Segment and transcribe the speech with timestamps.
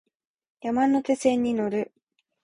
[0.61, 1.91] 山手線に乗る